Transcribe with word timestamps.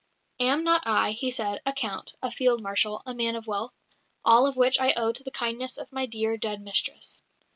"Am 0.39 0.63
not 0.63 0.81
I," 0.87 1.11
he 1.11 1.29
said, 1.29 1.61
"a 1.63 1.71
Count, 1.73 2.15
a 2.23 2.31
Field 2.31 2.59
Marshal, 2.59 3.03
a 3.05 3.13
man 3.13 3.35
of 3.35 3.45
wealth? 3.45 3.71
all 4.25 4.47
of 4.47 4.55
which 4.55 4.79
I 4.79 4.93
owe 4.93 5.11
to 5.11 5.23
the 5.23 5.29
kindness 5.29 5.77
of 5.77 5.91
my 5.91 6.07
dear, 6.07 6.37
dead 6.37 6.59
mistress. 6.63 7.21